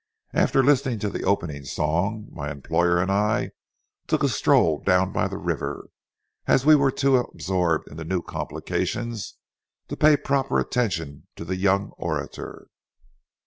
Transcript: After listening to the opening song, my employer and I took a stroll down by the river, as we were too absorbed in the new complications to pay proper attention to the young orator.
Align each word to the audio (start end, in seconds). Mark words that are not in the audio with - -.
After 0.33 0.63
listening 0.63 0.97
to 1.01 1.11
the 1.11 1.23
opening 1.23 1.63
song, 1.63 2.29
my 2.31 2.49
employer 2.51 2.97
and 2.99 3.11
I 3.11 3.51
took 4.07 4.23
a 4.23 4.29
stroll 4.29 4.79
down 4.79 5.11
by 5.11 5.27
the 5.27 5.37
river, 5.37 5.89
as 6.47 6.65
we 6.65 6.75
were 6.75 6.89
too 6.89 7.17
absorbed 7.17 7.87
in 7.87 7.97
the 7.97 8.03
new 8.03 8.23
complications 8.23 9.35
to 9.89 9.95
pay 9.95 10.17
proper 10.17 10.59
attention 10.59 11.27
to 11.35 11.45
the 11.45 11.55
young 11.55 11.91
orator. 11.99 12.67